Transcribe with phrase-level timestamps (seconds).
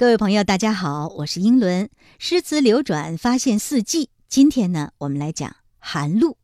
[0.00, 1.90] 各位朋友，大家好，我是英伦。
[2.18, 4.08] 诗词流转，发现四季。
[4.30, 6.38] 今天呢，我们来讲寒露。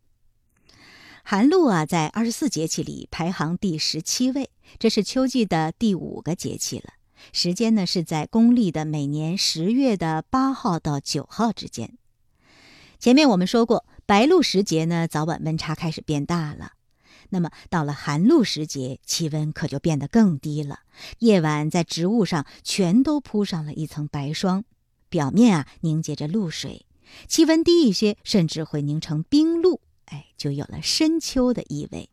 [1.25, 6.91] 寒露啊，在二十四节气里排行第十七位，这是秋季的第五个节气了。
[7.33, 11.97] 时间呢，是在公历的每年十月的八号到九号之间。
[12.99, 16.73] 前面我们说过，白露时节呢，早晚温差开始变大了。
[17.31, 20.81] 那么到了寒露时节，气温可就变得更低了。
[21.19, 24.65] 夜晚在植物上全都铺上了一层白霜，
[25.09, 26.87] 表面啊凝结着露水，
[27.29, 29.81] 气温低一些，甚至会凝成冰露。
[30.07, 32.11] 哎，就有了深秋的意味。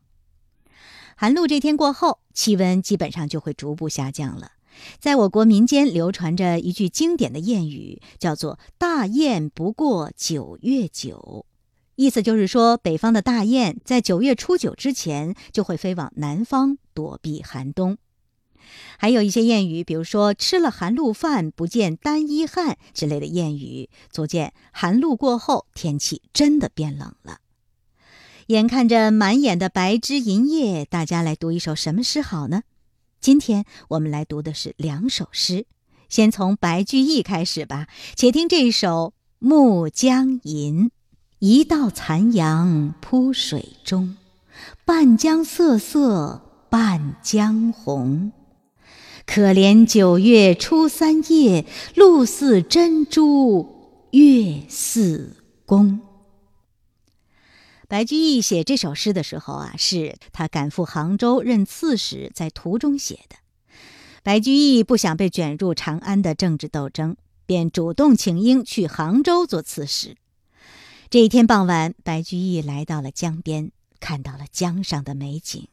[1.16, 4.52] 寒露这天过后，气温基本上就会逐步下降了。
[4.98, 11.46] 在我国民间流传着一句经典的谚语，叫做“大雁不过九月九”。
[11.96, 17.98] 意思就是说，北方的大雁在九月初九之前就会飞往南方躲避寒冬。
[18.98, 27.38] 还有一些谚语，比如说“吃了寒露饭，不见单衣汗”之类的谚语，足见寒露过后天气真的变冷了。
[28.48, 32.62] 眼看着满眼的白枝银叶，大家来读一首什么诗好呢？
[33.20, 35.66] 今天我们来读的是两首诗，
[36.08, 37.86] 先从白居易开始吧。
[38.16, 39.12] 且听这首
[39.46, 40.86] 《暮江吟》。
[41.46, 44.16] 一道残阳铺水中，
[44.86, 48.32] 半江瑟瑟半江红。
[49.26, 56.00] 可怜九月初三夜，露似真珠，月似弓。
[57.88, 63.36] 白居易写这首诗的时候啊，是他赶赴杭州任刺史，在途中写的。
[64.22, 70.16] 白居易不想被卷入长安的政治斗争，便主动请缨去杭州做刺史。
[71.14, 73.70] 这一天傍晚，白居易来到了江边，
[74.00, 75.68] 看到了江上的美景：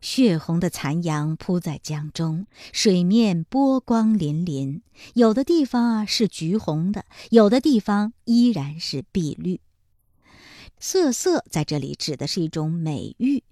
[0.00, 4.80] 血红的残阳铺在江中，水面波光粼粼。
[5.14, 9.60] 有的地方啊是橘红的，有的地方依然是碧绿。
[10.80, 13.44] 瑟瑟在这里指的是一种美玉，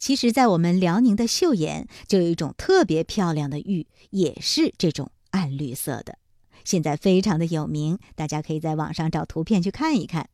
[0.00, 6.18] 其实，在我们辽宁的岫岩就有一种特别漂亮的玉，也是这种暗绿色的，
[6.64, 10.28] 现在非常的有名，大家可以在网上找图片去看一看。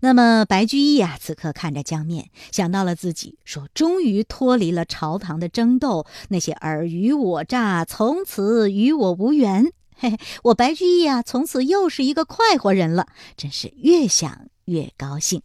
[0.00, 9.72] 那么白居易啊，此刻看着江面，想到了自己，说：“终于脱离了朝堂的争斗，那些尔虞我诈，从此与我无缘。
[9.96, 13.06] 嘿嘿，我白居易啊，从此又是一个快活人了，
[13.36, 15.42] 真是越想越高兴。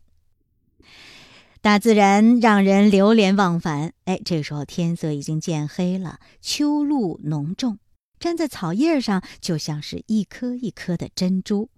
[1.61, 3.91] 大自然让人流连忘返。
[4.05, 7.79] 哎，这时候天色已经渐黑了，秋露浓重，
[8.19, 11.69] 粘在草叶上，就像是一颗一颗的珍珠。”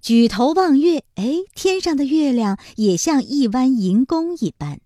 [0.00, 4.80] 举头望月，哎，天上的月亮也像一弯银弓一般。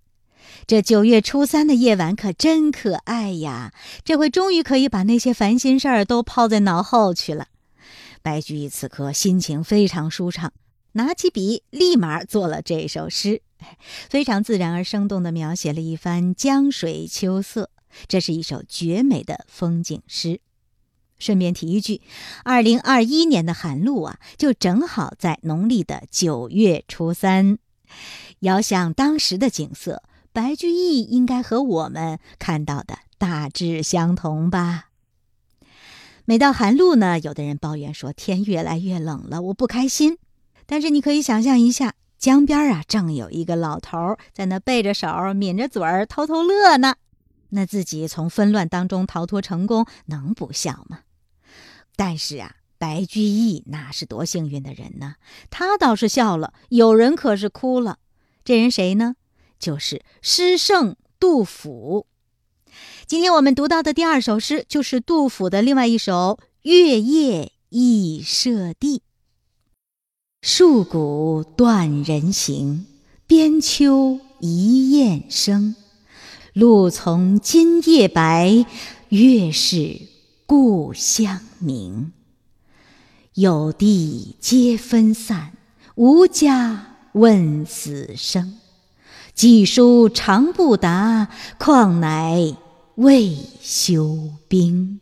[0.67, 3.73] 这九月初三的夜晚可真可爱呀！
[4.05, 7.49] 这回终于可以把那些烦心事儿都抛在脑后去了。
[8.23, 10.53] 白居易此刻心情非常舒畅，
[10.93, 13.43] 拿起笔，立马做了这首诗，
[14.09, 17.71] 非常自然而生动地描写了一番江水秋色。
[18.09, 20.41] 这是一首绝美的风景诗。
[21.19, 22.01] 顺便提一句，
[22.45, 27.59] 二零二一年的寒露啊，就正好在农历的九月初三。
[28.41, 34.91] 遥想当时的景色，白居易应该和我们看到的大致相同吧。
[36.27, 40.19] 每到寒露呢，有的人抱怨说天越来越冷了，我不开心。
[40.67, 46.95] 但是你可以想象一下，江边啊，正有一个老头在那背着手、抿着嘴儿偷偷乐呢。
[47.51, 51.01] 那自己从纷乱当中逃脱成功，能不笑吗？
[51.97, 55.15] 但是啊，白居易那是多幸运的人呢！
[55.49, 57.99] 他倒是笑了，有人可是哭了。
[58.45, 59.15] 这人谁呢？
[59.59, 62.07] 就是诗圣杜甫。
[63.07, 68.99] 今天我们读到的第二首诗，就是杜甫的另外一首《月夜忆舍弟》。
[70.43, 72.87] 戍鼓断人行，
[73.27, 75.77] 边秋一雁声。
[76.53, 78.67] 露从今夜白，
[79.11, 80.13] 月是。
[80.47, 82.13] 故乡明，
[83.35, 85.55] 有地皆分散，
[85.95, 88.59] 无家问死生。
[89.35, 91.29] 寄书长不达，
[91.59, 92.57] 况乃
[92.97, 95.01] 未休兵。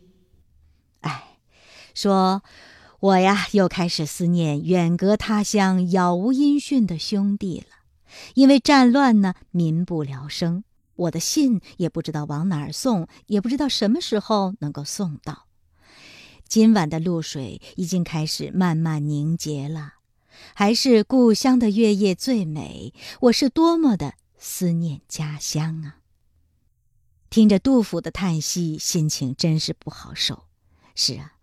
[1.01, 1.37] 哎，
[1.93, 2.41] 说
[2.99, 7.65] 我呀，又开始思念远隔他乡、杳无音讯的兄弟了。
[8.33, 10.63] 因为战乱呢，民不聊生。
[10.95, 15.45] 我的信也不知道往哪儿送，也不知道什么时候能够送到。
[16.47, 19.93] 今晚的露水已经开始慢慢凝结了，
[20.53, 22.93] 还是故乡的月夜最美。
[23.21, 25.97] 我是多么的思念家乡啊！
[27.29, 30.43] 听着杜甫的叹息，心情真是不好受。
[30.93, 31.33] 是啊，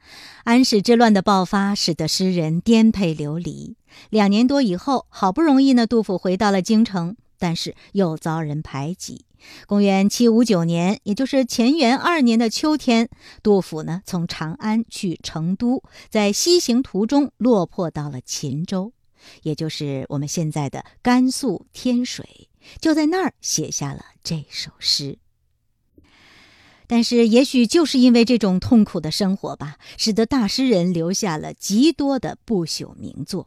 [0.44, 3.76] 安史之乱的爆发使得诗人颠沛流离。
[4.10, 9.24] 两年多以后，好不容易呢，杜甫回到了京城，但是又遭人排挤。
[9.66, 13.08] 公元七五九年，也就是乾元二年的秋天，
[13.42, 18.92] 杜甫呢从长安去成都，在西行途中落魄到了秦州，
[19.42, 22.48] 也就是我们现在的甘肃天水，
[22.80, 25.18] 就在那儿写下了这首诗。
[26.86, 33.46] 但是，也许就是因为这种痛苦的生活吧，使得大诗人留下了极多的不朽名作。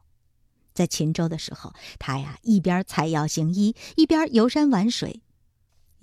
[0.74, 5.22] 在秦州的时候，他呀一边采药行医，一边游山玩水。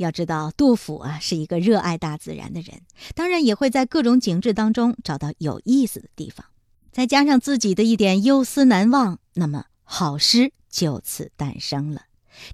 [0.00, 2.80] 要知道，杜甫啊是一个热爱大自然的人，
[3.14, 6.46] 当然也会在各种景致当中找到有意思的地方，
[6.90, 12.02] 再加上自己的一点忧思难忘，那么好诗就此诞生了。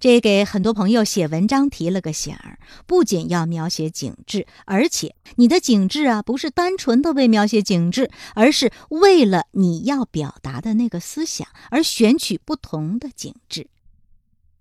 [0.01, 13.69] 这也给很多朋友写文章提了个醒儿：不仅要描写景致，而且你的景致啊，不是单纯的为描写景致，而是为了你要表达的那个思想而选取不同的景致。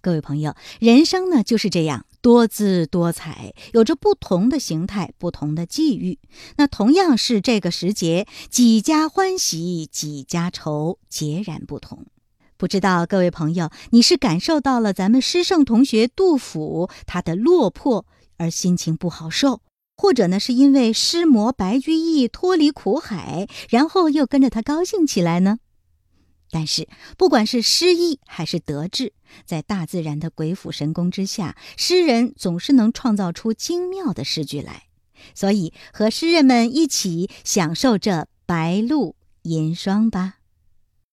[0.05, 6.19] 各位朋友，人生呢就是这样多姿多彩，有着不同的形态、不同的际遇。
[6.57, 12.05] 那同样是这个时节，几家欢喜几家愁，截然不同。
[12.55, 18.05] 不知道各位朋友，你是感受到了咱们诗圣同学杜甫他的落魄
[18.37, 19.61] 而心情不好受，
[19.97, 25.57] 或者呢是因为诗魔白居易脱离苦海，然后又跟着他高兴起来呢？
[26.57, 26.87] 但是，
[27.17, 29.11] 不管是诗意还是得志，
[29.45, 34.83] 在大自然的鬼斧神工之下，诗人总是能创造出精妙的诗句来。
[35.33, 40.35] 所以，和诗人们一起享受这白露银霜吧。